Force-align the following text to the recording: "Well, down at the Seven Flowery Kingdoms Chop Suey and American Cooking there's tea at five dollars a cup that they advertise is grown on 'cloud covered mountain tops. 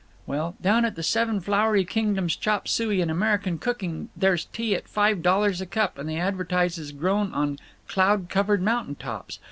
"Well, 0.25 0.55
down 0.59 0.83
at 0.83 0.95
the 0.95 1.03
Seven 1.03 1.41
Flowery 1.41 1.85
Kingdoms 1.85 2.35
Chop 2.35 2.67
Suey 2.67 3.01
and 3.01 3.11
American 3.11 3.59
Cooking 3.59 4.09
there's 4.17 4.45
tea 4.45 4.73
at 4.73 4.87
five 4.87 5.21
dollars 5.21 5.61
a 5.61 5.67
cup 5.67 5.93
that 5.93 6.07
they 6.07 6.17
advertise 6.19 6.79
is 6.79 6.91
grown 6.91 7.31
on 7.35 7.59
'cloud 7.87 8.27
covered 8.27 8.63
mountain 8.63 8.95
tops. 8.95 9.37